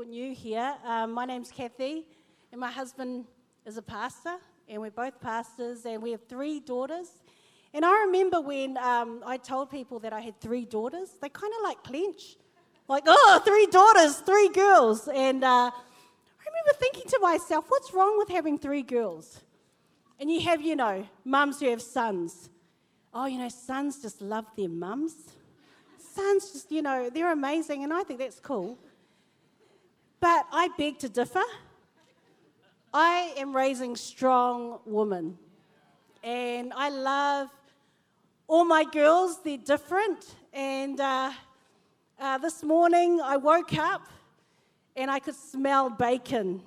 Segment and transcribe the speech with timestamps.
[0.00, 0.74] you're new here.
[0.84, 2.06] Um, my name's Kathy,
[2.52, 3.26] and my husband
[3.66, 7.20] is a pastor, and we're both pastors, and we have three daughters.
[7.74, 11.52] And I remember when um, I told people that I had three daughters, they kind
[11.58, 12.36] of like clench.
[12.88, 15.06] Like, oh, three daughters, three girls.
[15.06, 19.40] And uh, I remember thinking to myself, what's wrong with having three girls?
[20.18, 22.48] And you have, you know, mums who have sons.
[23.12, 25.14] Oh, you know, sons just love their mums.
[25.98, 28.78] Sons just, you know, they're amazing, and I think that's cool.
[30.20, 31.42] But I beg to differ.
[32.92, 35.38] I am raising strong women.
[36.22, 37.48] And I love
[38.46, 40.34] all my girls, they're different.
[40.52, 41.32] And uh,
[42.20, 44.02] uh, this morning I woke up
[44.94, 46.60] and I could smell bacon.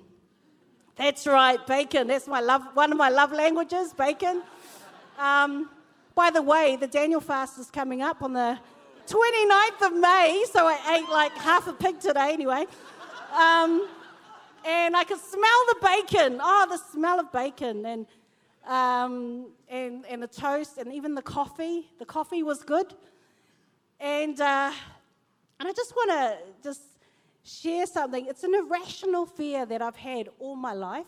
[0.96, 2.08] That's right, bacon.
[2.08, 4.42] That's my love, one of my love languages, bacon.
[5.16, 5.70] Um,
[6.16, 8.58] by the way, the Daniel fast is coming up on the
[9.06, 12.64] 29th of May, so I ate like half a pig today anyway.
[13.34, 13.88] Um,
[14.64, 16.38] and I could smell the bacon.
[16.40, 18.06] Oh, the smell of bacon and,
[18.64, 21.88] um, and, and the toast and even the coffee.
[21.98, 22.94] The coffee was good.
[23.98, 24.72] And, uh,
[25.58, 26.82] and I just want to just
[27.44, 28.26] share something.
[28.26, 31.06] It's an irrational fear that I've had all my life.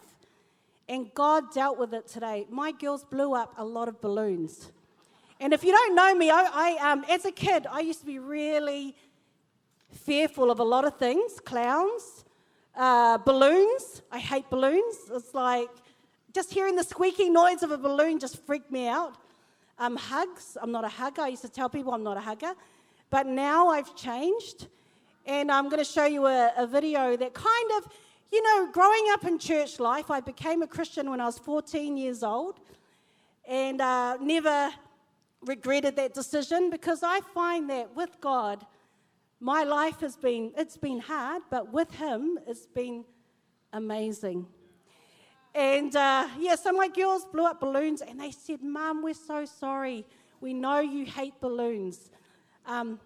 [0.89, 2.47] And God dealt with it today.
[2.51, 4.73] My girls blew up a lot of balloons.
[5.39, 6.49] And if you don't know me, I,
[6.81, 8.97] I um, as a kid, I used to be really
[9.97, 12.25] fearful of a lot of things clowns,
[12.77, 14.03] uh, balloons.
[14.13, 14.97] I hate balloons.
[15.11, 15.71] It's like
[16.33, 19.17] just hearing the squeaky noise of a balloon just freaked me out.
[19.79, 20.57] Um, hugs.
[20.61, 21.23] I'm not a hugger.
[21.23, 22.53] I used to tell people I'm not a hugger.
[23.11, 24.69] But now I've changed.
[25.25, 27.89] And I'm going to show you a, a video that kind of,
[28.31, 31.97] you know, growing up in church life, I became a Christian when I was 14
[31.97, 32.61] years old
[33.47, 34.71] and uh, never
[35.43, 38.65] regretted that decision because I find that with God,
[39.41, 43.05] my life has been, it's been hard, but with Him, it's been
[43.73, 44.47] amazing.
[45.55, 49.45] And uh, yeah, so my girls blew up balloons and they said, Mum, we're so
[49.47, 50.07] sorry.
[50.41, 52.11] We know you hate balloons.
[52.67, 53.01] Um,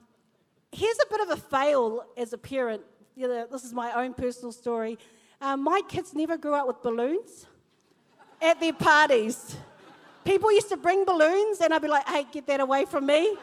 [0.73, 2.83] here's a bit of a fail as a parent.
[3.15, 4.99] You know, this is my own personal story.
[5.41, 7.47] Um, my kids never grew up with balloons
[8.43, 9.57] at their parties.
[10.25, 13.37] People used to bring balloons, and I'd be like, hey, get that away from me.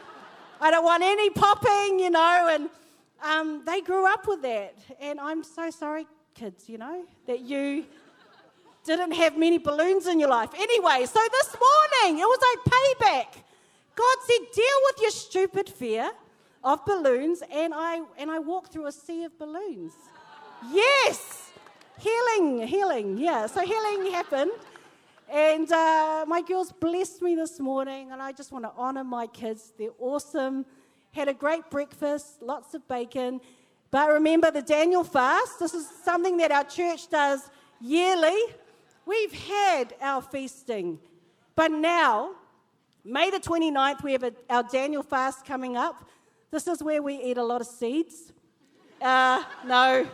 [0.59, 2.49] I don't want any popping, you know.
[2.51, 2.69] And
[3.23, 4.75] um, they grew up with that.
[4.99, 7.85] And I'm so sorry, kids, you know, that you
[8.85, 10.49] didn't have many balloons in your life.
[10.57, 13.43] Anyway, so this morning, it was like payback.
[13.95, 16.11] God said, deal with your stupid fear
[16.63, 17.43] of balloons.
[17.51, 19.93] And I, and I walked through a sea of balloons.
[20.71, 21.51] Yes!
[21.99, 23.47] Healing, healing, yeah.
[23.47, 24.51] So healing happened.
[25.31, 29.27] And uh, my girls blessed me this morning, and I just want to honor my
[29.27, 29.73] kids.
[29.77, 30.65] They're awesome.
[31.11, 33.41] Had a great breakfast, lots of bacon.
[33.91, 35.59] But remember the Daniel fast.
[35.59, 37.49] This is something that our church does
[37.81, 38.37] yearly.
[39.05, 40.99] We've had our feasting,
[41.55, 42.35] but now,
[43.09, 46.09] May the 29th, we have a, our Daniel fast coming up.
[46.51, 48.33] This is where we eat a lot of seeds.
[49.01, 50.05] Uh, no,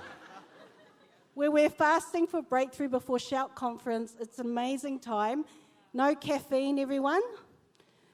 [1.34, 4.16] where we're fasting for breakthrough before Shout Conference.
[4.20, 5.46] It's an amazing time.
[5.94, 7.22] No caffeine, everyone.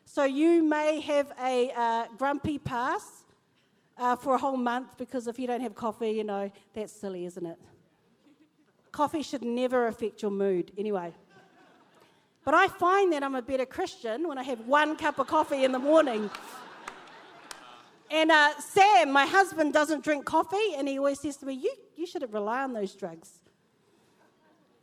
[0.06, 3.25] So you may have a uh, grumpy pass
[3.97, 7.25] uh, for a whole month because if you don't have coffee, you know, that's silly,
[7.25, 7.59] isn't it?
[8.91, 11.13] coffee should never affect your mood, anyway.
[12.44, 15.63] But I find that I'm a better Christian when I have one cup of coffee
[15.63, 16.29] in the morning.
[18.12, 21.74] And uh, Sam, my husband, doesn't drink coffee, and he always says to me, you,
[21.96, 23.30] you shouldn't rely on those drugs.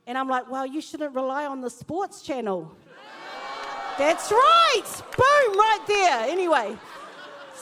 [0.06, 2.72] And I'm like, Well, you shouldn't rely on the sports channel.
[3.98, 4.82] That's right!
[5.16, 6.30] Boom, right there.
[6.30, 6.76] Anyway,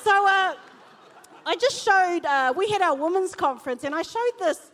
[0.02, 0.54] so uh,
[1.46, 4.70] I just showed, uh, we had our women's conference, and I showed this.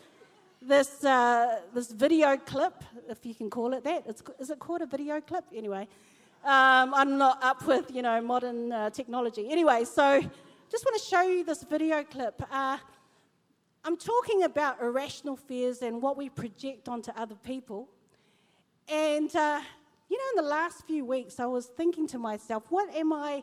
[0.63, 4.83] This, uh, this video clip, if you can call it that, it's, is it called
[4.83, 5.45] a video clip?
[5.55, 5.89] Anyway,
[6.45, 9.51] um, I'm not up with you know modern uh, technology.
[9.51, 10.23] Anyway, so
[10.71, 12.41] just want to show you this video clip.
[12.49, 12.79] Uh,
[13.85, 17.89] I'm talking about irrational fears and what we project onto other people.
[18.89, 19.61] And, uh,
[20.09, 23.43] you know, in the last few weeks, I was thinking to myself, what am I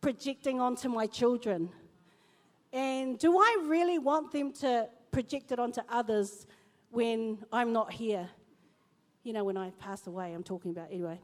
[0.00, 1.70] projecting onto my children?
[2.72, 6.44] And do I really want them to project it onto others
[6.90, 8.28] when I'm not here?
[9.22, 11.20] You know, when I pass away, I'm talking about anyway.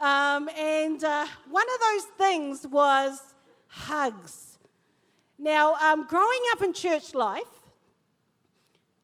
[0.00, 3.20] Um, and uh, one of those things was
[3.68, 4.53] hugs.
[5.38, 7.42] Now, um, growing up in church life,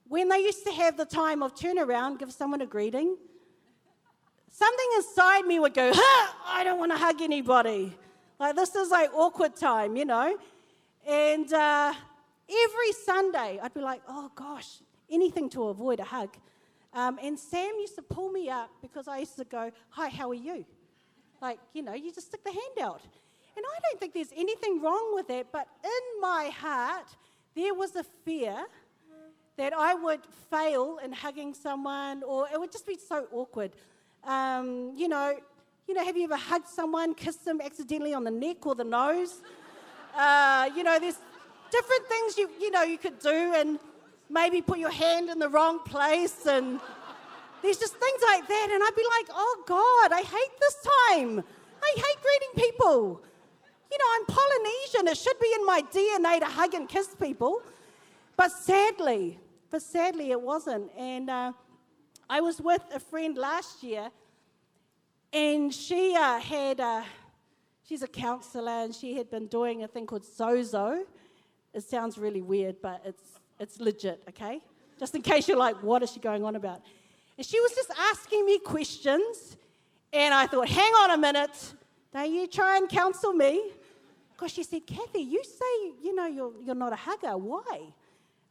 [0.09, 3.17] when they used to have the time of turn turnaround, give someone a greeting,
[4.51, 5.91] something inside me would go,
[6.47, 7.97] I don't want to hug anybody.
[8.39, 10.37] Like, this is like awkward time, you know?
[11.07, 11.93] And uh,
[12.49, 14.79] every Sunday, I'd be like, oh gosh,
[15.11, 16.37] anything to avoid a hug.
[16.93, 20.31] Um, and Sam used to pull me up because I used to go, Hi, how
[20.31, 20.65] are you?
[21.41, 23.01] Like, you know, you just stick the hand out.
[23.61, 27.15] And I don't think there's anything wrong with that, but in my heart,
[27.55, 28.57] there was a fear
[29.59, 30.21] that I would
[30.51, 33.73] fail in hugging someone or it would just be so awkward.
[34.25, 35.37] Um, you know,
[35.87, 38.85] you know, have you ever hugged someone, kissed them accidentally on the neck or the
[38.85, 39.43] nose?
[40.13, 41.19] Uh, you know, there's
[41.71, 43.79] different things you, you know, you could do and
[44.29, 46.81] maybe put your hand in the wrong place and
[47.63, 48.69] there's just things like that.
[48.73, 50.77] And I'd be like, oh God, I hate this
[51.09, 51.45] time.
[51.81, 53.23] I hate greeting people.
[53.91, 55.09] You know, I'm Polynesian.
[55.09, 57.63] It should be in my DNA to hug and kiss people.
[58.37, 59.39] But sadly,
[59.69, 60.91] but sadly it wasn't.
[60.97, 61.53] And uh,
[62.29, 64.11] I was with a friend last year
[65.33, 67.03] and she uh, had, uh,
[67.89, 71.03] she's a counselor and she had been doing a thing called Sozo.
[71.75, 74.61] It sounds really weird, but it's, it's legit, okay?
[75.01, 76.83] Just in case you're like, what is she going on about?
[77.37, 79.57] And she was just asking me questions.
[80.13, 81.75] And I thought, hang on a minute.
[82.13, 83.73] Don't you try and counsel me.
[84.41, 87.37] Because she said, Kathy, you say, you know, you're, you're not a hugger.
[87.37, 87.93] Why?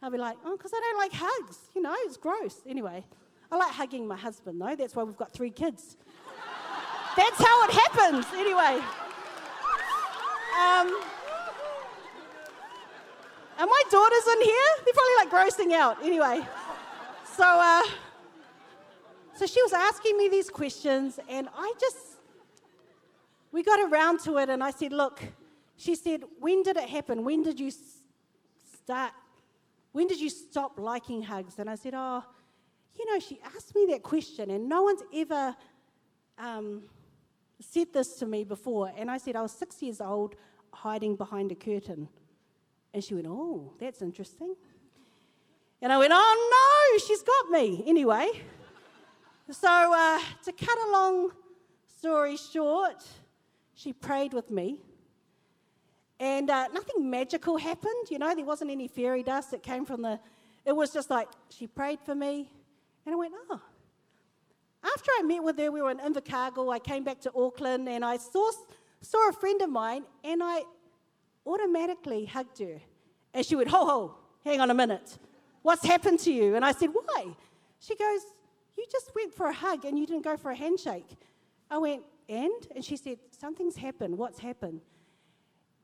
[0.03, 1.57] I'll be like, oh, because I don't like hugs.
[1.73, 2.61] You know, it's gross.
[2.67, 3.03] Anyway,
[3.51, 4.75] I like hugging my husband, though.
[4.75, 5.97] That's why we've got three kids.
[7.17, 8.27] That's how it happens.
[8.35, 8.85] Anyway.
[10.61, 11.01] Um,
[13.57, 14.69] and my daughter's in here.
[14.85, 16.05] They're probably like grossing out.
[16.05, 16.47] Anyway.
[17.35, 17.81] So, uh,
[19.33, 21.97] so she was asking me these questions, and I just,
[23.51, 25.23] we got around to it, and I said, look,
[25.79, 27.23] she said, when did it happen?
[27.23, 27.71] When did you
[28.73, 29.13] start?
[29.93, 31.57] When did you stop liking hugs?
[31.57, 32.21] And I said, oh,
[32.97, 35.55] you know, she asked me that question, and no one's ever
[36.37, 36.83] um,
[37.61, 38.91] said this to me before.
[38.97, 40.35] And I said, I was six years old
[40.73, 42.09] hiding behind a curtain.
[42.93, 44.55] And she went, Oh, that's interesting.
[45.81, 47.85] And I went, Oh no, she's got me.
[47.87, 48.27] Anyway,
[49.49, 51.31] so uh, to cut a long
[51.97, 53.05] story short,
[53.75, 54.81] she prayed with me.
[56.19, 60.01] And uh, nothing magical happened, you know, there wasn't any fairy dust that came from
[60.01, 60.19] the.
[60.65, 62.51] It was just like she prayed for me.
[63.05, 63.61] And I went, Oh,
[64.83, 66.73] after I met with her, we were in Invercargill.
[66.73, 68.51] I came back to Auckland and I saw,
[69.01, 70.63] saw a friend of mine and I
[71.45, 72.81] automatically hugged her.
[73.33, 75.17] And she went, Ho, ho, hang on a minute.
[75.61, 76.55] What's happened to you?
[76.55, 77.27] And I said, Why?
[77.79, 78.21] She goes,
[78.77, 81.07] You just went for a hug and you didn't go for a handshake.
[81.69, 82.67] I went, And?
[82.75, 84.17] And she said, Something's happened.
[84.17, 84.81] What's happened?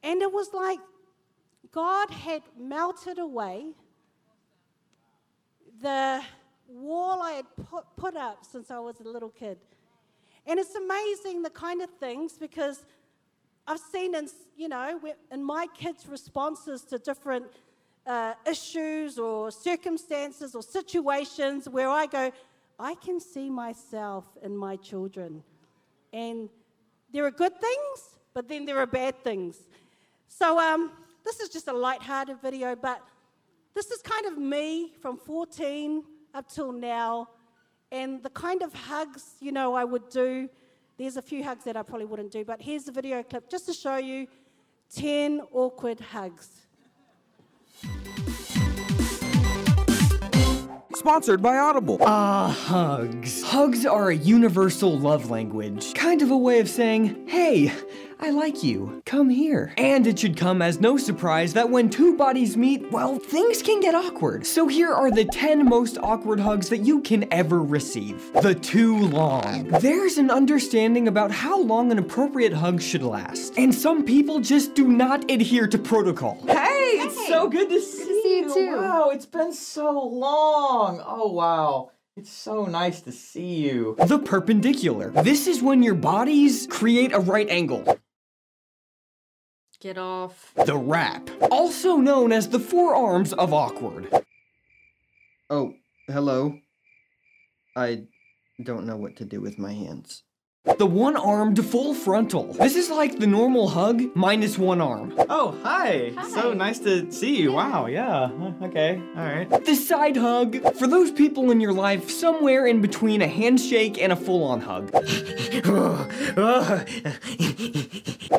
[0.06, 0.80] And it was like
[1.72, 3.66] God had melted away
[5.82, 6.22] the
[6.68, 9.58] wall I had put, put up since I was a little kid.
[10.46, 12.86] And it's amazing the kind of things because
[13.68, 17.48] I've seen in, you know, in my kids' responses to different
[18.06, 22.32] uh, issues or circumstances or situations where I go,
[22.78, 25.44] I can see myself in my children.
[26.14, 26.50] And
[27.12, 29.58] there are good things, but then there are bad things.
[30.28, 30.92] So um,
[31.24, 33.02] this is just a light-hearted video, but
[33.74, 37.30] this is kind of me from 14 up till now.
[37.92, 40.50] And the kind of hugs, you know, I would do,
[40.98, 43.66] there's a few hugs that I probably wouldn't do, but here's the video clip just
[43.68, 44.28] to show you
[44.94, 46.66] 10 awkward hugs.
[50.96, 51.98] Sponsored by Audible.
[52.02, 53.44] Ah, hugs.
[53.44, 55.94] Hugs are a universal love language.
[55.94, 57.72] Kind of a way of saying, hey,
[58.20, 59.02] I like you.
[59.06, 59.74] Come here.
[59.78, 63.80] And it should come as no surprise that when two bodies meet, well, things can
[63.82, 64.46] get awkward.
[64.46, 68.32] So here are the 10 most awkward hugs that you can ever receive.
[68.42, 69.68] The too long.
[69.68, 73.58] There's an understanding about how long an appropriate hug should last.
[73.58, 76.42] And some people just do not adhere to protocol.
[76.48, 78.78] Hey, it's so good to see, good to see you too.
[78.78, 81.04] Wow, it's been so long.
[81.06, 81.92] Oh, wow.
[82.18, 83.98] It's so nice to see you.
[84.00, 85.12] The perpendicular.
[85.12, 88.00] This is when your bodies create a right angle.
[89.86, 90.52] Get off.
[90.66, 91.30] The wrap.
[91.52, 94.10] Also known as the forearms of awkward.
[95.48, 95.76] Oh,
[96.08, 96.58] hello.
[97.76, 98.08] I
[98.64, 100.24] don't know what to do with my hands.
[100.66, 102.52] The one-armed full frontal.
[102.54, 105.14] This is like the normal hug minus one arm.
[105.30, 106.12] Oh, hi.
[106.34, 107.54] So nice to see you.
[107.54, 108.32] Wow, yeah.
[108.64, 109.66] Okay, all right.
[109.66, 110.76] The side hug.
[110.76, 114.92] For those people in your life somewhere in between a handshake and a full-on hug.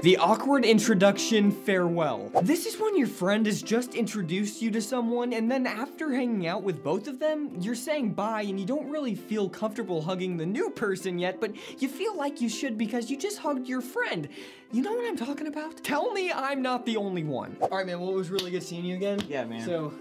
[0.02, 2.30] the awkward introduction farewell.
[2.42, 6.46] This is when your friend has just introduced you to someone and then after hanging
[6.46, 10.36] out with both of them, you're saying bye and you don't really feel comfortable hugging
[10.36, 13.68] the new person yet, but you feel not like you should because you just hugged
[13.68, 14.28] your friend.
[14.72, 15.82] You know what I'm talking about?
[15.84, 17.56] Tell me I'm not the only one.
[17.60, 18.00] All right, man.
[18.00, 19.20] Well, it was really good seeing you again.
[19.28, 19.64] Yeah, man.
[19.64, 19.92] So,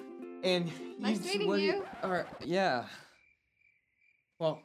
[0.44, 1.86] and Nice you, meeting what you.
[2.04, 2.26] All right.
[2.44, 2.86] Yeah.
[4.40, 4.62] Well,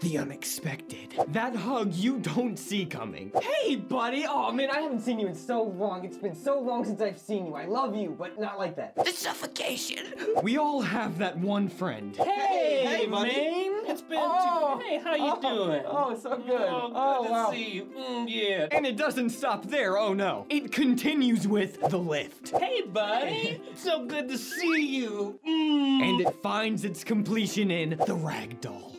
[0.00, 1.14] The unexpected.
[1.28, 3.30] That hug you don't see coming.
[3.42, 4.24] Hey, buddy!
[4.26, 6.06] Oh man, I haven't seen you in so long.
[6.06, 7.54] It's been so long since I've seen you.
[7.54, 8.94] I love you, but not like that.
[8.96, 10.06] The suffocation!
[10.42, 12.16] We all have that one friend.
[12.16, 13.32] Hey, Hey, buddy.
[13.34, 13.82] man.
[13.86, 14.78] It's been Oh.
[14.80, 14.84] two.
[14.86, 15.82] Hey, how you doing?
[15.86, 16.50] Oh, so good.
[16.50, 17.50] Oh, good Oh, to wow.
[17.50, 17.84] see you.
[17.84, 18.68] Mm, yeah.
[18.72, 20.46] And it doesn't stop there, oh no.
[20.48, 22.50] It continues with the lift.
[22.58, 23.60] Hey, buddy.
[23.76, 25.38] so good to see you.
[25.46, 26.00] Mm.
[26.08, 28.93] And it finds its completion in the ragdoll.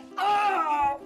[0.00, 0.06] Buddy.
[0.18, 1.00] Oh,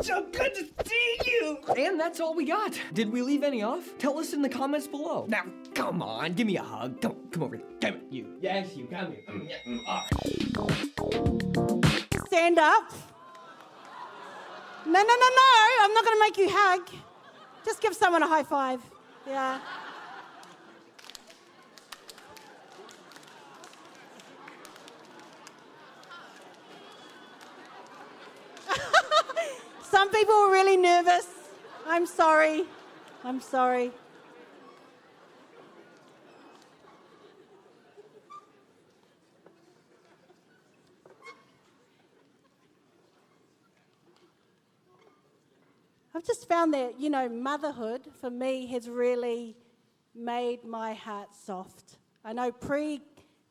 [0.00, 1.58] so good to see you.
[1.76, 2.78] And that's all we got.
[2.92, 3.96] Did we leave any off?
[3.98, 5.26] Tell us in the comments below.
[5.28, 5.44] Now,
[5.74, 7.00] come on, give me a hug.
[7.00, 7.66] Come, come over here.
[7.80, 8.36] Come here, you.
[8.40, 8.86] Yes, you.
[8.86, 9.22] Come here.
[9.28, 10.02] Mm, yeah, mm, all
[12.12, 12.26] right.
[12.26, 12.92] Stand up.
[14.86, 15.78] No, no, no, no.
[15.80, 16.90] I'm not going to make you hug.
[17.64, 18.82] Just give someone a high five.
[19.26, 19.58] Yeah.
[29.90, 31.26] Some people were really nervous.
[31.86, 32.64] I'm sorry.
[33.24, 33.90] I'm sorry.
[46.14, 49.54] I've just found that, you know, motherhood for me has really
[50.14, 51.98] made my heart soft.
[52.24, 53.02] I know pre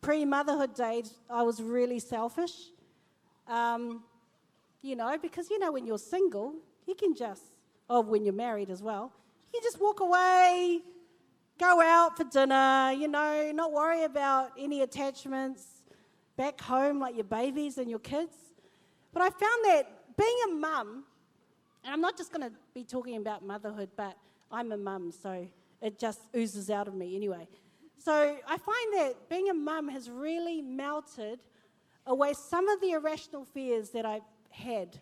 [0.01, 2.71] pre motherhood days, I was really selfish.
[3.47, 4.03] Um,
[4.83, 6.53] you know, because, you know, when you're single,
[6.85, 7.41] you can just,
[7.89, 9.11] or when you're married as well,
[9.53, 10.81] you just walk away,
[11.57, 15.63] go out for dinner, you know, not worry about any attachments
[16.35, 18.35] back home like your babies and your kids.
[19.13, 19.87] But I found that
[20.17, 21.05] being a mum,
[21.83, 24.17] and I'm not just going to be talking about motherhood, but
[24.51, 25.47] I'm a mum, so
[25.81, 27.47] it just oozes out of me anyway.
[27.97, 31.39] So I find that being a mum has really melted
[32.05, 34.23] away some of the irrational fears that I've
[34.53, 35.00] had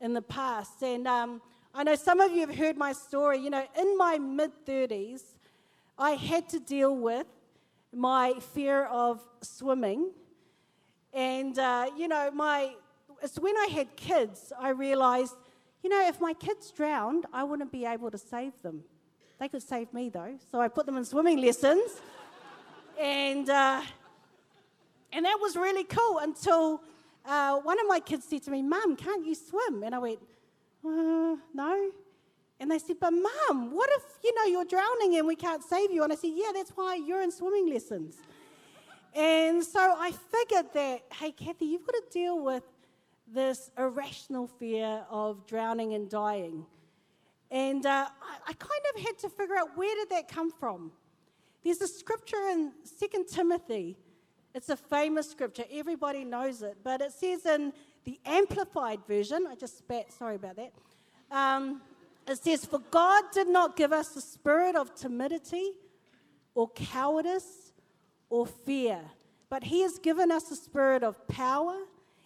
[0.00, 0.82] in the past.
[0.82, 1.42] And um,
[1.74, 3.38] I know some of you have heard my story.
[3.38, 5.22] You know, in my mid 30s,
[5.98, 7.26] I had to deal with
[7.92, 10.10] my fear of swimming.
[11.12, 12.74] And, uh, you know, my,
[13.22, 15.34] it's when I had kids, I realized,
[15.82, 18.82] you know, if my kids drowned, I wouldn't be able to save them.
[19.38, 20.36] They could save me, though.
[20.50, 22.00] So I put them in swimming lessons.
[23.00, 23.82] and, uh,
[25.12, 26.82] and that was really cool until
[27.26, 29.82] uh, one of my kids said to me, Mum, can't you swim?
[29.82, 30.18] And I went,
[30.84, 31.90] uh, No.
[32.58, 35.90] And they said, But Mum, what if, you know, you're drowning and we can't save
[35.90, 36.02] you?
[36.02, 38.16] And I said, Yeah, that's why you're in swimming lessons.
[39.14, 42.64] And so I figured that, hey, Kathy, you've got to deal with
[43.26, 46.66] this irrational fear of drowning and dying.
[47.50, 50.92] And uh, I, I kind of had to figure out where did that come from?
[51.64, 53.96] There's a scripture in 2 Timothy.
[54.56, 55.64] It's a famous scripture.
[55.70, 56.78] Everybody knows it.
[56.82, 60.72] But it says in the Amplified Version, I just spat, sorry about that.
[61.30, 61.82] Um,
[62.26, 65.72] it says, For God did not give us the spirit of timidity
[66.54, 67.72] or cowardice
[68.30, 69.00] or fear,
[69.50, 71.76] but He has given us a spirit of power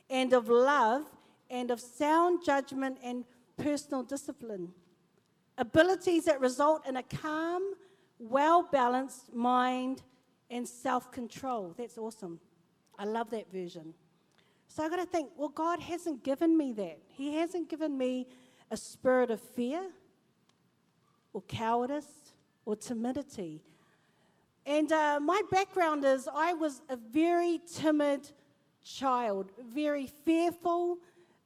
[0.09, 1.07] and of love
[1.51, 3.25] and of sound judgment and
[3.57, 4.69] personal discipline.
[5.59, 7.75] Abilities that result in a calm,
[8.21, 10.03] well balanced mind
[10.51, 11.75] and self control.
[11.77, 12.41] That's awesome.
[12.99, 13.95] I love that version.
[14.69, 16.99] So I got to think, well, God hasn't given me that.
[17.09, 18.29] He hasn't given me
[18.71, 19.83] a spirit of fear
[21.33, 22.33] or cowardice
[22.65, 23.63] or timidity.
[24.67, 28.31] And uh, my background is I was a very timid
[28.85, 30.99] child, very fearful.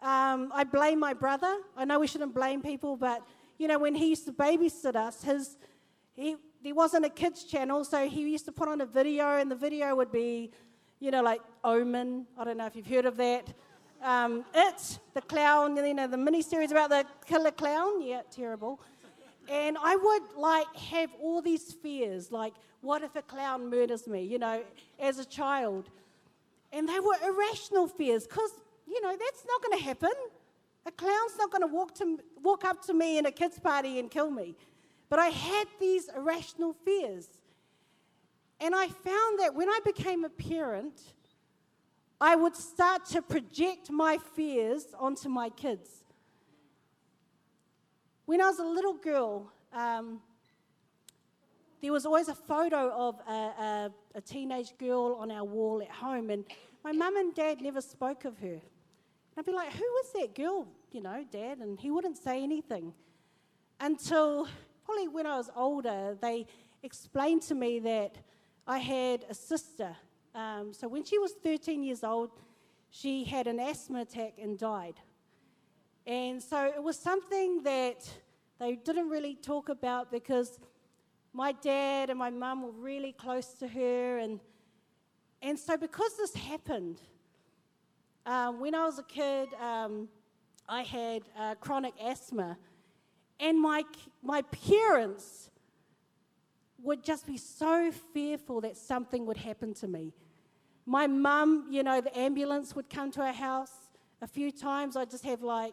[0.02, 1.56] Um, I blame my brother.
[1.76, 3.22] I know we shouldn't blame people, but
[3.58, 5.56] you know, when he used to babysit us, his
[6.14, 9.50] he there wasn't a kids channel, so he used to put on a video, and
[9.50, 10.50] the video would be,
[10.98, 12.26] you know, like Omen.
[12.38, 13.52] I don't know if you've heard of that.
[14.02, 18.00] Um, it, the clown, you know, the mini series about the killer clown.
[18.00, 18.80] Yeah, terrible.
[19.46, 24.22] And I would like have all these fears, like, what if a clown murders me,
[24.22, 24.62] you know,
[24.98, 25.90] as a child?
[26.72, 28.52] And they were irrational fears, because,
[28.86, 30.12] you know, that's not going to happen.
[30.86, 33.98] A clown's not going to walk, to, walk up to me in a kids' party
[33.98, 34.56] and kill me.
[35.14, 37.28] But I had these irrational fears.
[38.58, 41.00] And I found that when I became a parent,
[42.20, 45.88] I would start to project my fears onto my kids.
[48.24, 50.20] When I was a little girl, um,
[51.80, 55.92] there was always a photo of a, a, a teenage girl on our wall at
[55.92, 56.44] home, and
[56.82, 58.60] my mum and dad never spoke of her.
[59.36, 61.58] I'd be like, Who was that girl, you know, Dad?
[61.58, 62.92] And he wouldn't say anything.
[63.78, 64.48] Until
[64.84, 66.46] probably when I was older, they
[66.82, 68.16] explained to me that
[68.66, 69.96] I had a sister.
[70.34, 72.30] Um, so when she was 13 years old,
[72.90, 74.94] she had an asthma attack and died.
[76.06, 78.08] And so it was something that
[78.58, 80.58] they didn't really talk about because
[81.32, 84.18] my dad and my mum were really close to her.
[84.18, 84.40] And,
[85.42, 87.00] and so, because this happened,
[88.26, 90.08] um, when I was a kid, um,
[90.68, 92.56] I had uh, chronic asthma.
[93.40, 93.84] And my,
[94.22, 95.50] my parents
[96.82, 100.12] would just be so fearful that something would happen to me.
[100.86, 103.72] My mum, you know, the ambulance would come to our house
[104.20, 104.96] a few times.
[104.96, 105.72] I'd just have like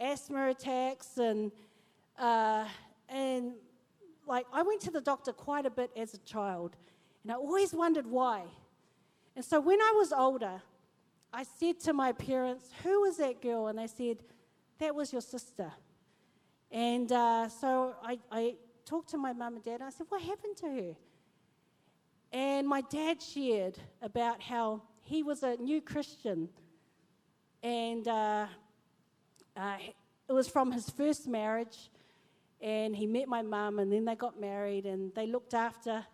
[0.00, 1.52] asthma attacks and,
[2.18, 2.64] uh,
[3.08, 3.52] and
[4.28, 6.76] like I went to the doctor quite a bit as a child,
[7.22, 8.42] and I always wondered why.
[9.34, 10.60] And so when I was older,
[11.32, 13.68] I said to my parents, Who was that girl?
[13.68, 14.18] And they said,
[14.78, 15.72] That was your sister.
[16.70, 20.22] And uh, so I, I talked to my mum and dad, and I said, What
[20.22, 20.96] happened to her?
[22.30, 26.48] And my dad shared about how he was a new Christian,
[27.62, 28.46] and uh,
[29.56, 29.76] uh,
[30.28, 31.90] it was from his first marriage
[32.60, 36.04] and he met my mum, and then they got married, and they looked after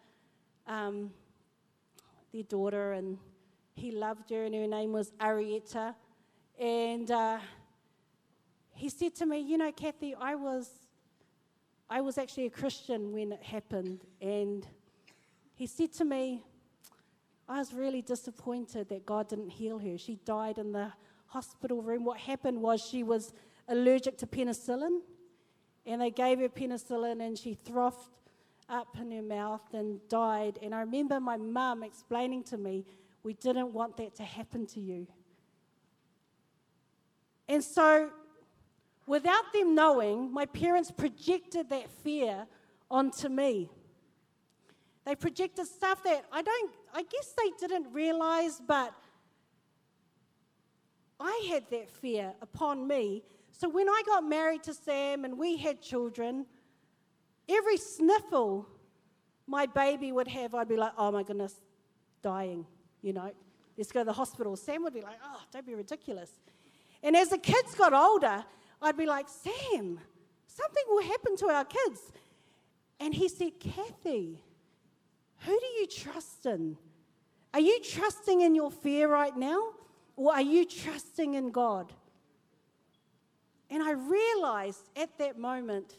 [0.66, 1.11] um,
[2.32, 3.18] their daughter, and
[3.75, 5.94] he loved her, and her name was Arietta.
[6.61, 7.38] And uh,
[8.85, 10.69] he said to me, "You know, Kathy, I was,
[11.88, 14.67] I was actually a Christian when it happened, and
[15.55, 16.45] he said to me."
[17.49, 19.97] I was really disappointed that God didn't heal her.
[19.97, 20.93] She died in the
[21.29, 22.05] hospital room.
[22.05, 23.33] What happened was she was
[23.69, 25.00] allergic to penicillin,
[25.87, 28.11] and they gave her penicillin, and she frothed
[28.69, 30.59] up in her mouth and died.
[30.62, 32.85] And I remember my mum explaining to me,
[33.23, 35.07] We didn't want that to happen to you.
[37.49, 38.11] And so,
[39.07, 42.47] without them knowing, my parents projected that fear
[42.90, 43.71] onto me.
[45.05, 48.95] They projected stuff that I don't, I guess they didn't realize, but
[51.21, 53.23] I had that fear upon me
[53.57, 56.45] so when I got married to Sam and we had children,
[57.49, 58.67] every sniffle
[59.47, 61.55] my baby would have, I'd be like, oh my goodness,
[62.21, 62.67] dying,
[63.01, 63.31] you know.
[63.77, 64.57] Let's go to the hospital.
[64.57, 66.31] Sam would be like, oh, don't be ridiculous.
[67.03, 68.45] And as the kids got older,
[68.85, 69.99] I'd be like, Sam,
[70.47, 72.01] something will happen to our kids.
[73.01, 74.42] And he said, Kathy,
[75.38, 76.77] who do you trust in?
[77.53, 79.70] Are you trusting in your fear right now?
[80.16, 81.92] Or are you trusting in God?
[83.70, 85.94] And I realized at that moment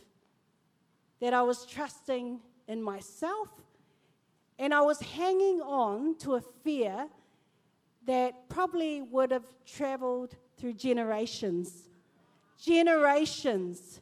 [1.19, 3.49] that I was trusting in myself
[4.57, 7.07] and I was hanging on to a fear
[8.05, 11.89] that probably would have traveled through generations.
[12.65, 13.99] Generations.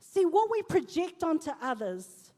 [0.00, 2.32] See, what we project onto others,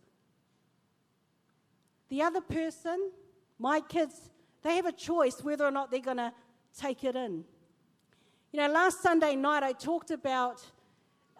[2.08, 3.10] the other person,
[3.58, 4.30] my kids,
[4.62, 6.32] they have a choice whether or not they're going to
[6.78, 7.44] take it in.
[8.52, 10.62] You know, last Sunday night I talked about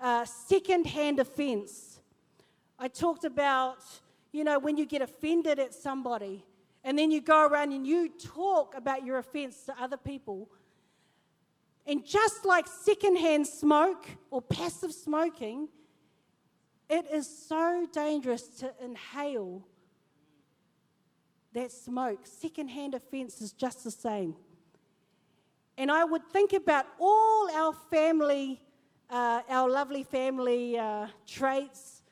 [0.01, 2.01] uh, second hand offense.
[2.79, 3.85] I talked about,
[4.33, 6.45] you know, when you get offended at somebody
[6.85, 10.49] and then you go around and you talk about your offense to other people.
[11.87, 15.69] And just like secondhand smoke or passive smoking,
[16.91, 19.65] it is so dangerous to inhale
[21.53, 22.21] that smoke.
[22.25, 24.35] Secondhand offense is just the same.
[25.79, 28.61] And I would think about all our family,
[29.11, 32.03] uh, our lovely family uh, traits.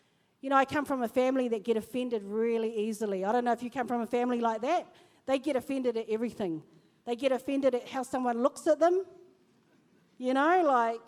[0.41, 3.25] You know, I come from a family that get offended really easily.
[3.25, 4.87] I don't know if you come from a family like that.
[5.27, 6.63] They get offended at everything.
[7.07, 9.05] They get offended at how someone looks at them.
[10.19, 11.01] You know, like,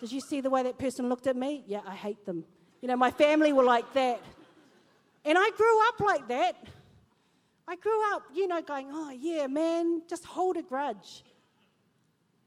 [0.00, 1.62] did you see the way that person looked at me?
[1.66, 2.44] Yeah, I hate them.
[2.80, 4.20] You know, my family were like that.
[5.24, 6.56] And I grew up like that.
[7.68, 11.22] I grew up, you know, going, oh, yeah, man, just hold a grudge.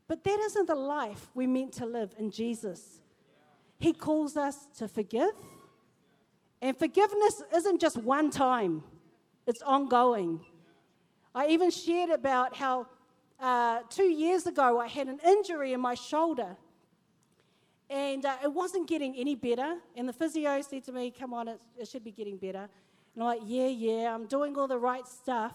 [0.08, 3.00] But that isn't the life we're meant to live in Jesus.
[3.80, 5.34] He calls us to forgive.
[6.62, 8.84] And forgiveness isn't just one time,
[9.46, 10.42] it's ongoing.
[11.36, 12.88] I even shared about how
[13.44, 16.56] uh, two years ago I had an injury in my shoulder.
[17.90, 19.76] And uh, it wasn't getting any better.
[19.96, 22.70] And the physio said to me, Come on, it, it should be getting better.
[23.14, 25.54] And I'm like, Yeah, yeah, I'm doing all the right stuff.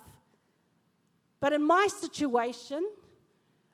[1.40, 2.86] But in my situation,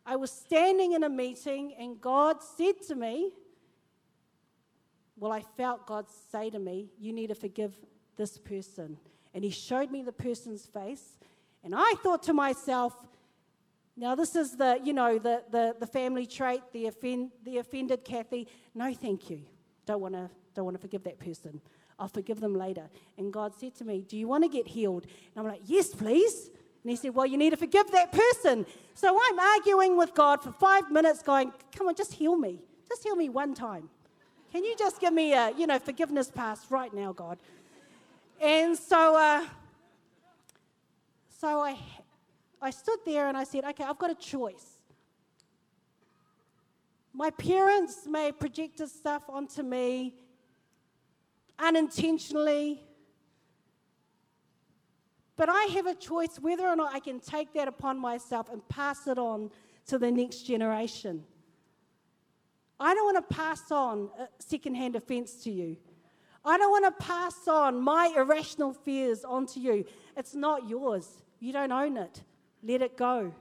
[0.06, 3.32] I was standing in a meeting and God said to me,
[5.16, 7.76] Well, I felt God say to me, You need to forgive
[8.16, 8.96] this person.
[9.34, 11.18] And He showed me the person's face.
[11.64, 12.94] And I thought to myself,
[13.96, 18.04] Now, this is the, you know, the, the, the family trait, the, offend, the offended
[18.04, 18.48] Kathy.
[18.74, 19.42] No, thank you.
[19.86, 21.60] Don't want to don't want to forgive that person.
[21.98, 22.88] I'll forgive them later.
[23.18, 25.04] And God said to me, Do you want to get healed?
[25.04, 26.50] And I'm like, Yes, please.
[26.82, 28.66] And He said, Well, you need to forgive that person.
[28.94, 32.60] So I'm arguing with God for five minutes, going, Come on, just heal me.
[32.88, 33.88] Just heal me one time.
[34.52, 37.38] Can you just give me a, you know, forgiveness pass right now, God?
[38.40, 39.44] And so, uh,
[41.40, 41.76] so I,
[42.60, 44.78] I stood there and I said, Okay, I've got a choice.
[47.12, 50.14] My parents may have projected stuff onto me
[51.58, 52.82] unintentionally.
[55.36, 58.66] But I have a choice whether or not I can take that upon myself and
[58.68, 59.50] pass it on
[59.86, 61.24] to the next generation.
[62.78, 65.76] I don't want to pass on a secondhand offense to you.
[66.44, 69.84] I don't want to pass on my irrational fears onto you.
[70.16, 71.22] It's not yours.
[71.40, 72.22] You don't own it.
[72.64, 73.34] Let it go.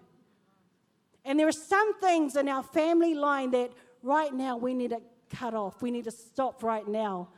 [1.26, 5.02] And there are some things in our family line that right now we need to
[5.30, 5.82] cut off.
[5.82, 7.30] We need to stop right now.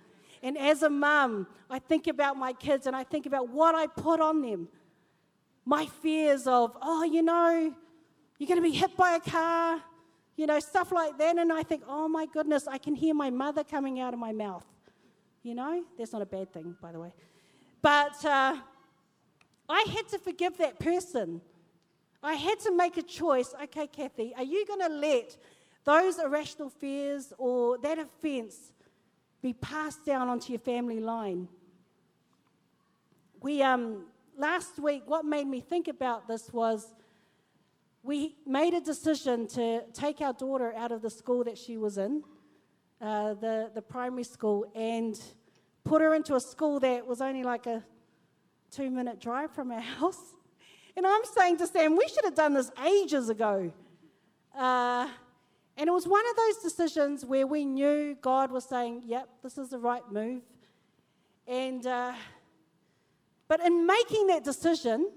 [0.42, 3.88] And as a mum, I think about my kids and I think about what I
[3.88, 4.68] put on them.
[5.66, 7.74] My fears of, oh, you know,
[8.38, 9.82] you're going to be hit by a car,
[10.36, 11.38] you know, stuff like that.
[11.38, 14.32] And I think, oh my goodness, I can hear my mother coming out of my
[14.32, 14.66] mouth.
[15.42, 17.14] You know, that's not a bad thing, by the way.
[17.82, 18.58] But uh,
[19.70, 21.42] I had to forgive that person.
[22.26, 23.54] I had to make a choice.
[23.64, 25.38] Okay, Kathy, are you going to let
[25.86, 28.74] those irrational fears or that offense
[29.46, 31.48] be passed down onto your family line.
[33.42, 36.96] We, um, last week, what made me think about this was
[38.02, 42.00] we made a decision to take our daughter out of the school that she was
[42.00, 42.24] in,
[43.00, 45.22] uh, the, the primary school, and
[45.84, 47.84] put her into a school that was only like a
[48.72, 50.34] two minute drive from our house.
[50.98, 53.72] And I'm saying to Sam, we should have done this ages ago.
[54.58, 55.08] Uh,
[55.78, 59.58] and it was one of those decisions where we knew God was saying, yep, this
[59.58, 60.42] is the right move.
[61.48, 62.14] And, uh,
[63.50, 65.12] but in making that decision,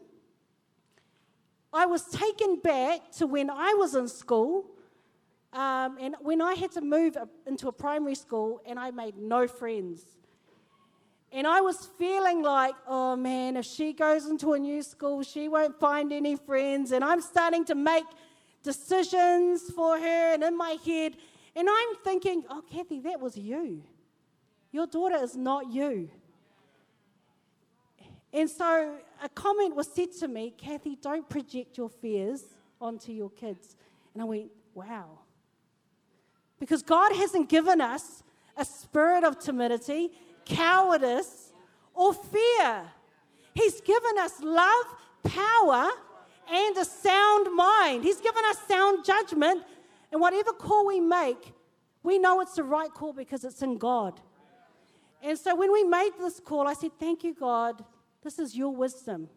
[1.72, 4.66] I was taken back to when I was in school
[5.52, 9.46] um, and when I had to move into a primary school and I made no
[9.46, 10.02] friends.
[11.30, 15.48] And I was feeling like, oh man, if she goes into a new school, she
[15.48, 16.92] won't find any friends.
[16.92, 18.04] And I'm starting to make
[18.62, 21.16] decisions for her and in my head.
[21.54, 23.82] And I'm thinking, oh, Kathy, that was you.
[24.72, 26.10] Your daughter is not you.
[28.32, 32.44] And so a comment was said to me, Kathy, don't project your fears
[32.80, 33.76] onto your kids.
[34.14, 35.18] And I went, wow.
[36.60, 38.22] Because God hasn't given us
[38.56, 40.10] a spirit of timidity,
[40.48, 41.52] cowardice,
[41.94, 42.82] or fear.
[43.54, 44.86] He's given us love,
[45.24, 45.90] power,
[46.50, 48.04] and a sound mind.
[48.04, 49.64] He's given us sound judgment.
[50.12, 51.52] And whatever call we make,
[52.02, 54.20] we know it's the right call because it's in God.
[55.22, 57.84] And so when we made this call, I said, Thank you, God.
[58.22, 59.28] This is your wisdom.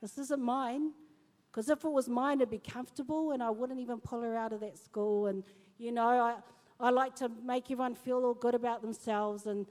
[0.00, 0.92] This isn't mine.
[1.50, 4.52] Because if it was mine, it'd be comfortable and I wouldn't even pull her out
[4.52, 5.26] of that school.
[5.26, 5.42] And,
[5.78, 6.36] you know, I,
[6.78, 9.46] I like to make everyone feel all good about themselves.
[9.46, 9.66] And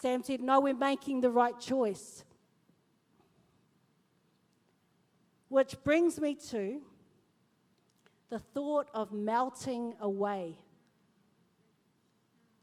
[0.00, 2.24] Sam said, No, we're making the right choice.
[5.48, 6.80] Which brings me to
[8.30, 10.56] the thought of melting away.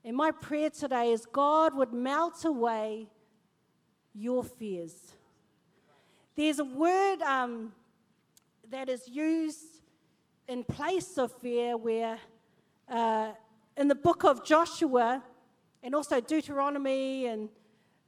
[0.04, 3.08] And my prayer today is God would melt away
[4.14, 5.14] your fears.
[6.36, 7.72] There's a word um,
[8.70, 9.82] that is used
[10.48, 12.18] in place of fear where
[12.90, 13.32] uh,
[13.78, 15.24] in the book of Joshua
[15.84, 17.50] and also Deuteronomy and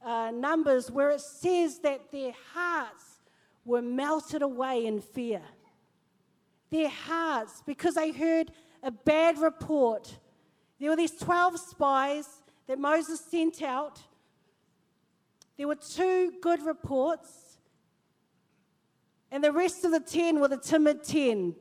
[0.05, 3.03] uh, Numbers, where it says that their hearts
[3.65, 5.41] were melted away in fear.
[6.69, 10.17] Their hearts, because they heard a bad report.
[10.79, 12.27] There were these 12 spies
[12.67, 13.99] that Moses sent out.
[15.57, 17.57] There were two good reports,
[19.31, 21.55] and the rest of the 10 were the timid 10.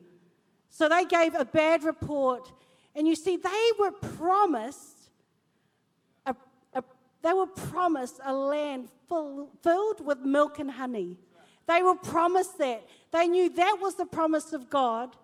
[0.69, 2.51] So they gave a bad report.
[2.95, 4.92] And you see, they were promised
[7.23, 11.17] they were promised a land full, filled with milk and honey.
[11.67, 12.85] They were promised that.
[13.11, 15.15] They knew that was the promise of God.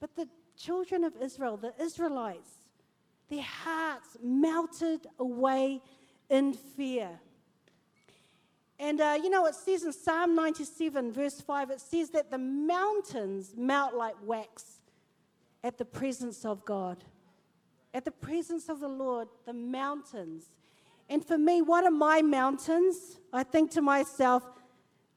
[0.00, 2.50] But the children of Israel, the Israelites,
[3.28, 5.82] their hearts melted away
[6.30, 7.10] in fear.
[8.78, 12.38] And uh, you know, it says in Psalm 97, verse 5, it says that the
[12.38, 14.80] mountains melt like wax
[15.62, 17.04] at the presence of God.
[17.94, 20.50] At the presence of the Lord, the mountains
[21.08, 23.18] and for me, what are my mountains?
[23.32, 24.42] I think to myself,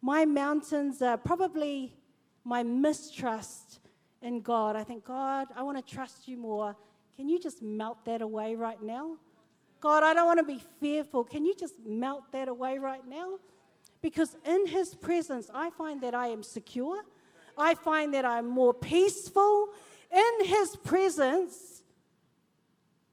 [0.01, 1.95] my mountains are probably
[2.43, 3.79] my mistrust
[4.21, 4.75] in God.
[4.75, 6.75] I think, God, I want to trust you more.
[7.15, 9.17] Can you just melt that away right now?
[9.79, 11.23] God, I don't want to be fearful.
[11.23, 13.37] Can you just melt that away right now?
[14.01, 17.03] Because in His presence, I find that I am secure.
[17.57, 19.69] I find that I'm more peaceful.
[20.11, 21.76] In His presence,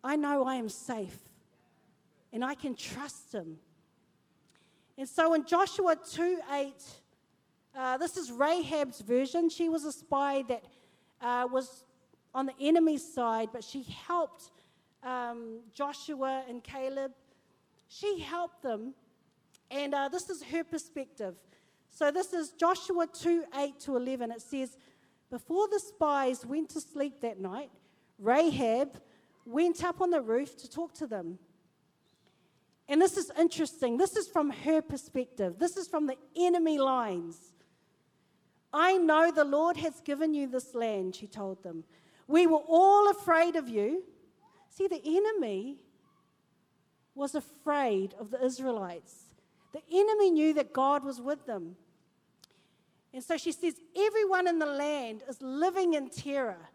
[0.04, 1.18] I know I am safe
[2.30, 3.56] and I can trust Him.
[4.98, 6.74] And so in Joshua 2 8,
[7.74, 9.48] uh, this is Rahab's version.
[9.48, 10.64] She was a spy that
[11.20, 11.84] uh, was
[12.34, 14.50] on the enemy's side, but she helped
[15.02, 17.12] um, Joshua and Caleb.
[17.88, 18.94] She helped them,
[19.70, 21.34] and uh, this is her perspective.
[21.90, 24.32] So this is Joshua 2 8 to 11.
[24.32, 24.76] It says,
[25.30, 27.70] Before the spies went to sleep that night,
[28.18, 28.98] Rahab
[29.44, 31.38] went up on the roof to talk to them.
[32.88, 33.96] And this is interesting.
[33.96, 35.58] This is from her perspective.
[35.58, 37.52] This is from the enemy lines.
[38.72, 41.84] I know the Lord has given you this land, she told them.
[42.26, 44.02] We were all afraid of you.
[44.68, 45.76] See, the enemy
[47.14, 49.14] was afraid of the Israelites.
[49.72, 51.76] The enemy knew that God was with them.
[53.12, 56.68] And so she says, Everyone in the land is living in terror.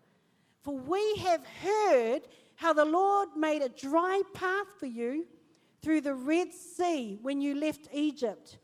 [0.61, 2.21] For we have heard
[2.59, 5.25] how the Lord made a dry path for you
[5.81, 8.57] through the Red Sea when you left Egypt.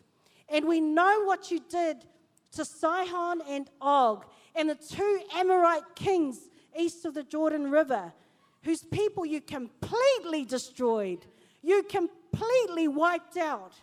[0.50, 2.06] And we know what you did
[2.52, 8.12] to Sihon and Og and the two Amorite kings east of the Jordan River,
[8.64, 11.26] whose people you completely destroyed.
[11.62, 13.76] You completely wiped out.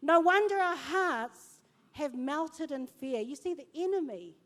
[0.00, 1.58] No wonder our hearts
[1.90, 3.20] have melted in fear.
[3.20, 4.36] You see, the enemy,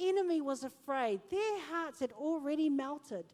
[0.00, 1.20] enemy was afraid.
[1.30, 3.26] Their hearts had already melted.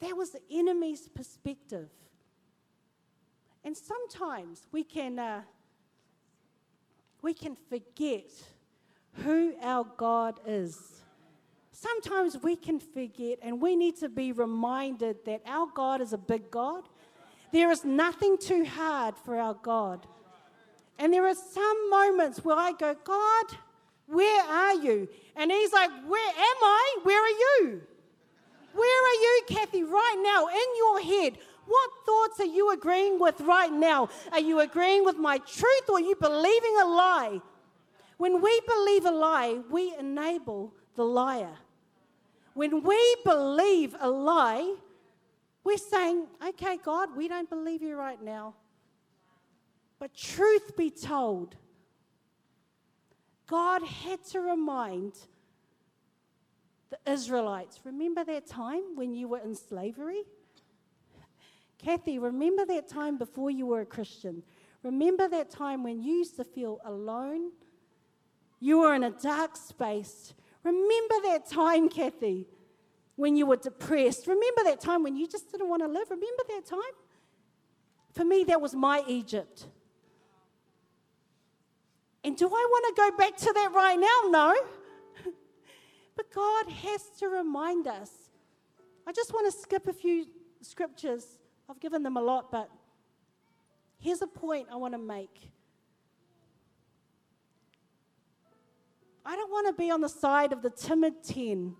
[0.00, 1.88] That was the enemy's perspective.
[3.64, 5.42] And sometimes we can, uh,
[7.22, 8.30] we can forget
[9.24, 11.02] who our God is.
[11.72, 16.18] Sometimes we can forget, and we need to be reminded that our God is a
[16.18, 16.84] big God.
[17.52, 20.06] There is nothing too hard for our God.
[20.98, 23.44] And there are some moments where I go, God,
[24.08, 25.08] where are you?
[25.36, 26.96] And He's like, Where am I?
[27.02, 27.82] Where are you?
[28.74, 31.38] Where are you, Kathy, right now in your head?
[31.66, 34.08] What thoughts are you agreeing with right now?
[34.32, 37.40] Are you agreeing with my truth or are you believing a lie?
[38.16, 41.56] When we believe a lie, we enable the liar.
[42.54, 44.74] When we believe a lie,
[45.62, 48.54] we're saying, okay, God, we don't believe you right now.
[49.98, 51.56] But truth be told,
[53.48, 55.14] God had to remind
[56.90, 60.22] the Israelites, remember that time when you were in slavery?
[61.78, 64.42] Kathy, remember that time before you were a Christian?
[64.82, 67.52] Remember that time when you used to feel alone?
[68.60, 70.34] You were in a dark space.
[70.62, 72.48] Remember that time, Kathy,
[73.16, 74.26] when you were depressed?
[74.26, 76.10] Remember that time when you just didn't want to live?
[76.10, 76.78] Remember that time?
[78.12, 79.66] For me, that was my Egypt.
[82.28, 84.30] And do I want to go back to that right now?
[84.30, 84.54] No.
[86.14, 88.10] But God has to remind us.
[89.06, 90.26] I just want to skip a few
[90.60, 91.24] scriptures.
[91.70, 92.68] I've given them a lot, but
[93.98, 95.50] here's a point I want to make.
[99.24, 101.74] I don't want to be on the side of the timid 10,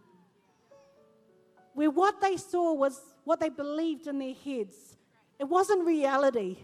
[1.75, 4.97] where what they saw was what they believed in their heads.
[5.39, 6.57] It wasn't reality.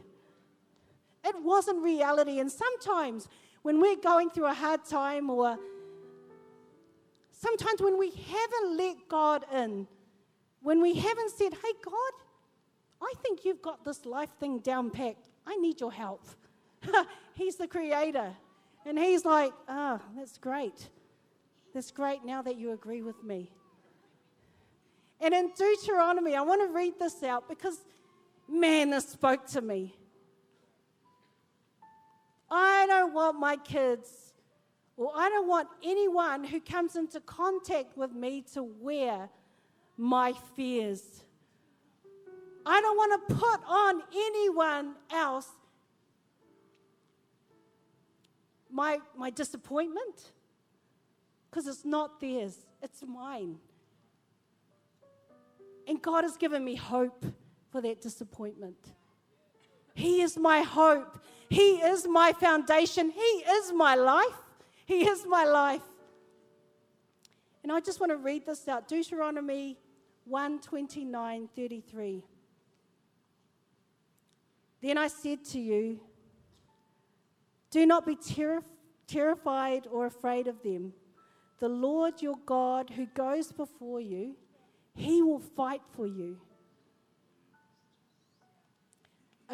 [1.23, 2.39] It wasn't reality.
[2.39, 3.29] And sometimes
[3.65, 5.59] when we're going through a hard time or
[7.45, 9.87] Sometimes when we haven't let God in,
[10.63, 12.13] when we haven't said, hey, God,
[13.03, 15.29] I think you've got this life thing down packed.
[15.47, 16.25] I need your help.
[17.35, 18.33] he's the creator.
[18.87, 20.89] And he's like, ah, oh, that's great.
[21.75, 23.51] That's great now that you agree with me.
[25.21, 27.79] And in Deuteronomy, I want to read this out because,
[28.49, 29.95] man, this spoke to me.
[32.51, 34.33] I don't want my kids
[34.97, 39.29] or I don't want anyone who comes into contact with me to wear
[39.97, 41.25] my fears.
[42.67, 45.49] I don't want to put on anyone else
[48.71, 50.33] my, my disappointment
[51.49, 53.57] because it's not theirs, it's mine.
[55.87, 57.25] And God has given me hope
[57.71, 58.77] for that disappointment.
[59.95, 61.23] He is my hope.
[61.49, 63.11] He is my foundation.
[63.11, 64.37] He is my life.
[64.87, 65.83] He is my life.
[67.63, 69.79] And I just want to read this out Deuteronomy
[70.27, 72.23] 1 29 33.
[74.83, 75.99] Then I said to you,
[77.71, 78.63] Do not be terri-
[79.07, 80.93] terrified or afraid of them.
[81.59, 84.37] The Lord your God, who goes before you,
[84.95, 86.37] he will fight for you.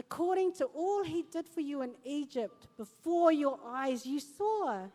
[0.01, 4.87] According to all he did for you in Egypt before your eyes, you saw.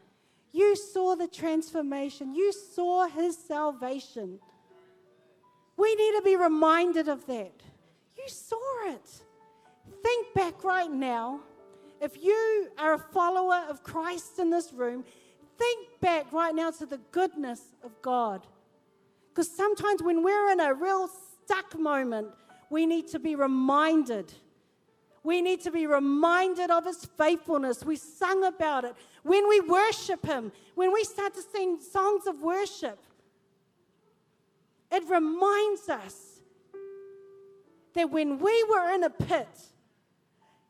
[0.52, 2.34] You saw the transformation.
[2.34, 4.40] You saw his salvation.
[5.78, 7.54] We need to be reminded of that.
[8.18, 9.08] You saw it.
[10.02, 11.42] Think back right now.
[12.02, 15.06] If you are a follower of Christ in this room,
[15.60, 18.48] think back right now to the goodness of God.
[19.30, 21.08] Because sometimes when we're in a real
[21.44, 22.30] stuck moment,
[22.72, 24.34] we need to be reminded.
[25.26, 27.84] We need to be reminded of his faithfulness.
[27.84, 28.94] We sung about it.
[29.24, 33.00] When we worship him, when we start to sing songs of worship,
[34.92, 36.42] it reminds us
[37.96, 39.50] that when we were in a pit,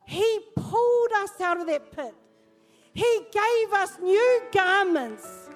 [0.05, 2.15] he pulled us out of that pit.
[2.93, 5.49] He gave us new garments.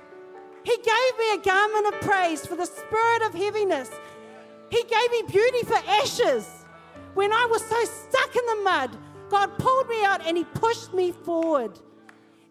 [0.66, 3.90] He gave me a garment of praise for the spirit of heaviness.
[4.70, 6.59] He gave me beauty for ashes.
[7.14, 8.98] When I was so stuck in the mud,
[9.30, 11.80] God pulled me out and He pushed me forward.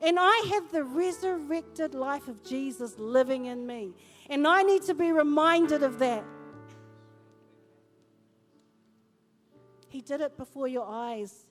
[0.01, 3.95] And I have the resurrected life of Jesus living in me.
[4.31, 6.25] And I need to be reminded of that.
[9.89, 11.47] He did it before your eyes.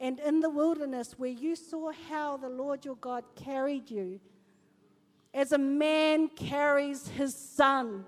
[0.00, 4.18] And in the wilderness, where you saw how the Lord your God carried you,
[5.32, 8.04] as a man carries his son,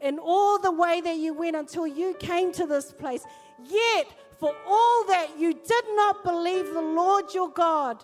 [0.00, 3.24] in all the way that you went until you came to this place.
[3.64, 4.06] Yet,
[4.38, 8.02] for all that you did not believe the Lord your God,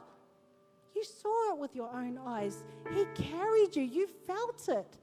[0.94, 2.64] you saw it with your own eyes.
[2.92, 4.96] He carried you, you felt it.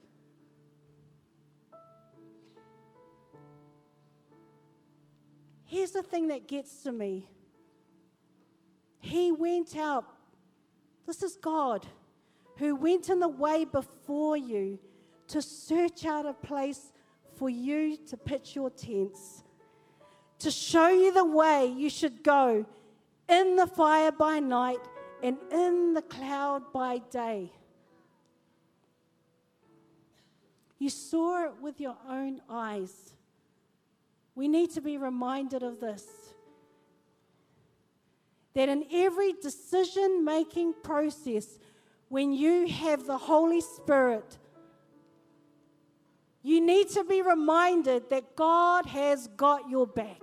[5.65, 7.27] Here's the thing that gets to me.
[8.99, 10.05] He went out,
[11.05, 11.85] this is God,
[12.57, 14.79] who went in the way before you
[15.27, 16.91] to search out a place
[17.37, 19.43] for you to pitch your tents,
[20.45, 22.63] to show you the way you should go
[23.27, 24.77] in the fire by night
[25.23, 27.51] and in the cloud by day.
[30.77, 33.15] You saw it with your own eyes.
[34.35, 36.05] We need to be reminded of this
[38.53, 41.57] that in every decision making process,
[42.07, 44.37] when you have the Holy Spirit,
[46.45, 50.21] you need to be reminded that God has got your back.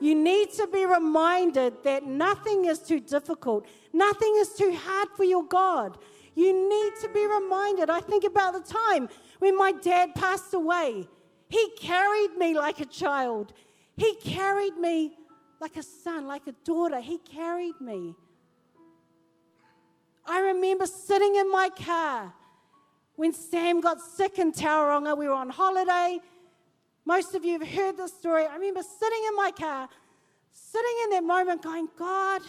[0.00, 5.24] You need to be reminded that nothing is too difficult, nothing is too hard for
[5.24, 5.98] your God.
[6.36, 7.90] You need to be reminded.
[7.90, 9.08] I think about the time
[9.40, 11.08] when my dad passed away.
[11.48, 13.54] He carried me like a child,
[13.96, 15.16] he carried me
[15.60, 17.00] like a son, like a daughter.
[17.00, 18.14] He carried me.
[20.24, 22.32] I remember sitting in my car
[23.16, 26.20] when Sam got sick in Tauranga, we were on holiday.
[27.04, 28.44] Most of you have heard this story.
[28.46, 29.88] I remember sitting in my car,
[30.52, 32.42] sitting in that moment going, God,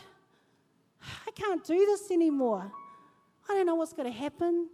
[1.27, 2.71] I can't do this anymore.
[3.47, 4.69] I don't know what's going to happen.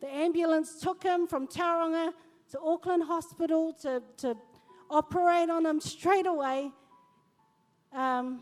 [0.00, 2.12] The ambulance took him from Tauranga
[2.50, 4.36] to Auckland Hospital to, to
[4.90, 6.70] operate on him straight away.
[7.92, 8.40] Um,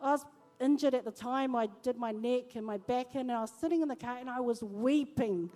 [0.00, 0.26] I was
[0.62, 1.54] injured at the time.
[1.56, 4.18] I did my neck and my back in, and I was sitting in the car
[4.18, 5.50] and I was weeping.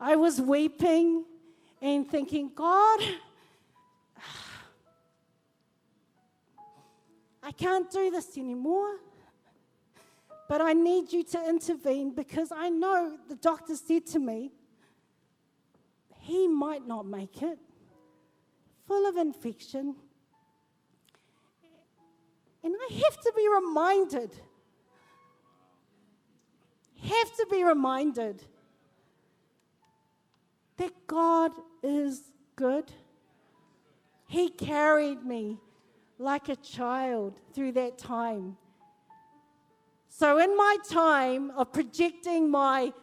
[0.00, 1.24] I was weeping
[1.80, 3.00] and thinking, God,
[7.42, 8.96] I can't do this anymore.
[10.48, 14.50] But I need you to intervene because I know the doctor said to me,
[16.18, 17.58] he might not make it,
[18.86, 19.96] full of infection.
[22.64, 24.30] And I have to be reminded,
[27.02, 28.42] have to be reminded
[30.78, 32.22] that God is
[32.56, 32.90] good.
[34.26, 35.60] He carried me
[36.18, 38.56] like a child through that time.
[40.08, 42.94] So, in my time of projecting my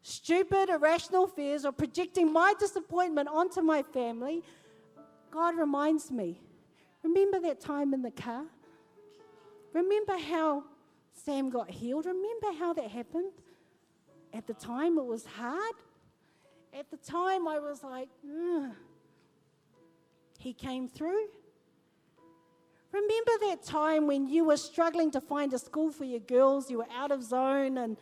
[0.00, 4.42] stupid, irrational fears or projecting my disappointment onto my family,
[5.30, 6.40] God reminds me
[7.02, 8.44] remember that time in the car?
[9.72, 10.64] Remember how
[11.12, 12.06] Sam got healed?
[12.06, 13.32] Remember how that happened?
[14.32, 15.74] At the time, it was hard.
[16.72, 18.70] At the time, I was like, Ugh.
[20.38, 21.26] he came through.
[22.92, 26.78] Remember that time when you were struggling to find a school for your girls, you
[26.78, 27.96] were out of zone, and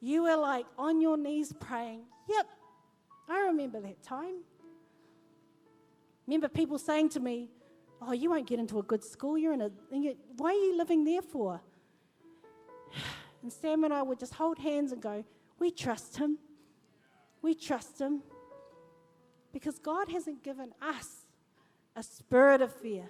[0.00, 2.02] you were like on your knees praying?
[2.28, 2.46] Yep,
[3.28, 4.36] I remember that time.
[6.26, 7.50] Remember people saying to me,
[8.02, 9.36] Oh, you won't get into a good school.
[9.36, 9.70] You're in a.
[10.36, 11.60] Why are you living there for?
[13.42, 15.24] And Sam and I would just hold hands and go,
[15.58, 16.36] We trust him.
[17.40, 18.20] We trust him.
[19.50, 21.24] Because God hasn't given us
[21.96, 23.06] a spirit of fear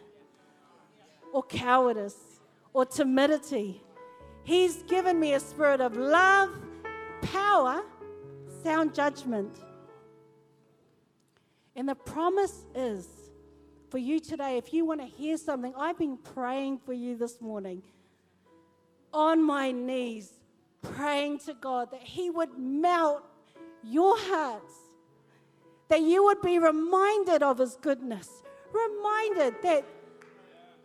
[1.33, 2.41] or cowardice
[2.73, 3.83] or timidity.
[4.45, 6.51] He's given me a spirit of love,
[7.23, 7.83] power,
[8.63, 9.59] sound judgment.
[11.77, 13.07] And the promise is
[13.91, 17.41] for you today, if you want to hear something, I've been praying for you this
[17.41, 17.83] morning
[19.13, 20.33] on my knees,
[20.81, 23.25] praying to God that He would melt
[23.83, 24.75] your hearts,
[25.89, 28.29] that you would be reminded of His goodness,
[28.73, 29.85] reminded that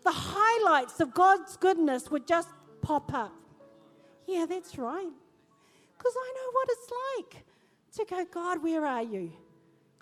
[0.04, 2.50] the highlights of God's goodness would just
[2.82, 3.34] pop up.
[4.28, 5.12] Yeah, that's right.
[5.98, 7.46] Because I know what it's like
[7.98, 9.32] to go, God, where are you?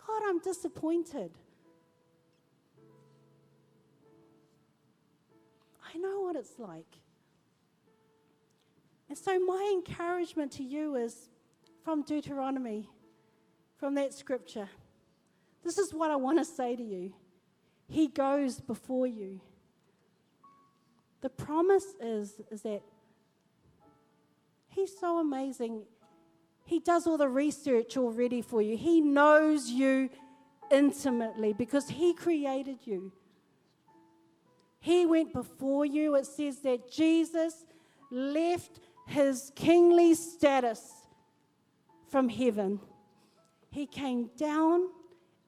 [0.07, 1.31] God, I'm disappointed.
[5.93, 6.97] I know what it's like.
[9.09, 11.29] And so, my encouragement to you is
[11.83, 12.89] from Deuteronomy,
[13.77, 14.69] from that scripture.
[15.63, 17.13] This is what I want to say to you
[17.87, 19.41] He goes before you.
[21.21, 22.81] The promise is, is that
[24.67, 25.83] He's so amazing.
[26.65, 28.75] He does all the research already for you.
[28.77, 30.09] He knows you
[30.71, 33.11] intimately because He created you.
[34.83, 36.15] He went before you.
[36.15, 37.63] It says that Jesus
[38.11, 40.91] left his kingly status
[42.09, 42.81] from heaven.
[43.71, 44.89] He came down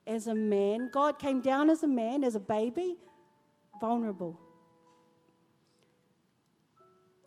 [0.08, 0.90] as a man.
[0.94, 2.96] God came down as a man, as a baby,
[3.82, 4.40] vulnerable.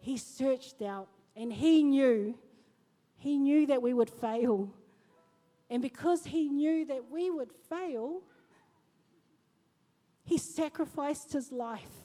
[0.00, 2.38] He searched out and he knew,
[3.16, 4.72] he knew that we would fail.
[5.68, 8.22] And because he knew that we would fail,
[10.28, 12.04] he sacrificed his life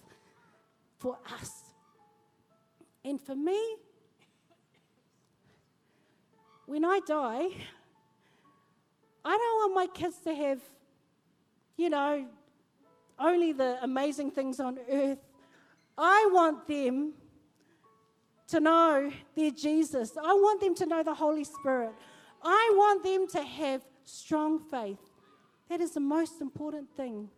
[0.98, 1.52] for us.
[3.04, 3.60] And for me,
[6.66, 7.50] when I die,
[9.26, 10.62] I don't want my kids to have,
[11.76, 12.26] you know,
[13.20, 15.20] only the amazing things on earth.
[15.98, 17.12] I want them
[18.48, 20.14] to know their Jesus.
[20.16, 21.92] I want them to know the Holy Spirit.
[22.42, 25.00] I want them to have strong faith.
[25.70, 27.30] That is the most important thing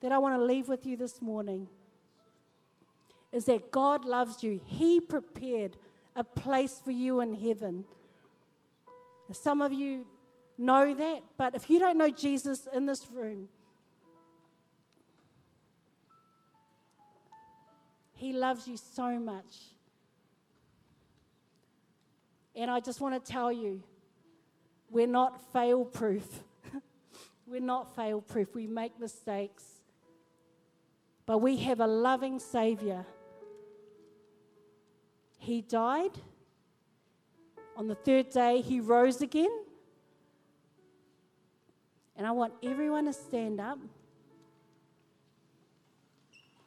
[0.00, 1.68] that I want to leave with you this morning.
[3.32, 4.60] Is that God loves you.
[4.64, 5.76] He prepared
[6.16, 7.84] a place for you in heaven.
[9.32, 10.06] Some of you
[10.58, 13.48] know that, but if you don't know Jesus in this room,
[18.20, 19.56] He loves you so much.
[22.54, 23.82] And I just want to tell you,
[24.90, 26.26] we're not fail proof.
[27.46, 28.54] we're not fail proof.
[28.54, 29.64] We make mistakes.
[31.30, 33.06] But we have a loving Savior.
[35.38, 36.10] He died.
[37.76, 39.62] On the third day, He rose again.
[42.16, 43.78] And I want everyone to stand up.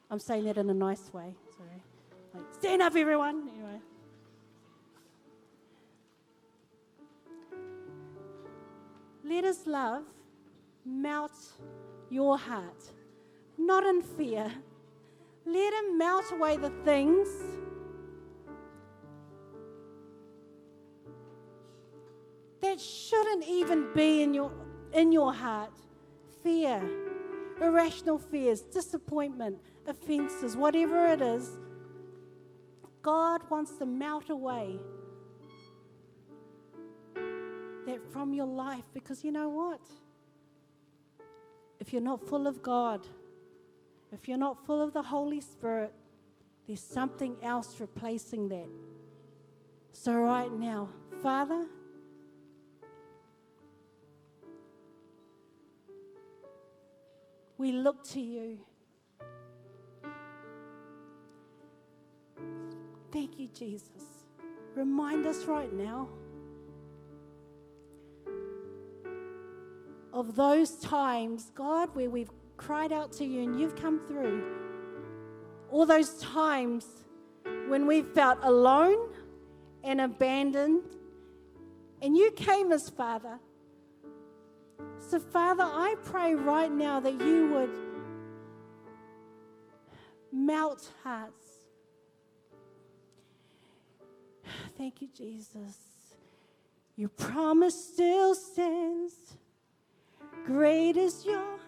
[0.09, 1.35] I'm saying that in a nice way.
[1.57, 1.83] Sorry.
[2.33, 3.49] Like, stand up, everyone.
[3.53, 3.81] Anyway.
[9.25, 10.03] Let us love
[10.85, 11.33] melt
[12.09, 12.92] your heart,
[13.65, 14.51] not in fear.
[15.45, 17.27] Let Him melt away the things
[22.61, 24.51] that shouldn't even be in your,
[24.93, 25.71] in your heart
[26.43, 26.81] fear,
[27.61, 31.57] irrational fears, disappointment, offenses, whatever it is.
[33.01, 34.77] God wants to melt away
[37.85, 39.81] that from your life because you know what?
[41.79, 43.05] If you're not full of God,
[44.13, 45.93] if you're not full of the Holy Spirit,
[46.67, 48.69] there's something else replacing that.
[49.91, 50.89] So, right now,
[51.21, 51.65] Father,
[57.57, 58.59] we look to you.
[63.11, 64.03] Thank you, Jesus.
[64.75, 66.09] Remind us right now
[70.11, 74.43] of those times, God, where we've cried out to you and you've come through.
[75.71, 76.85] All those times
[77.67, 79.09] when we felt alone
[79.83, 80.83] and abandoned,
[82.01, 83.39] and you came as Father.
[84.99, 87.69] So, Father, I pray right now that you would
[90.31, 91.45] melt hearts.
[94.77, 95.77] Thank you, Jesus.
[96.95, 99.13] Your promise still stands.
[100.45, 101.59] Great is your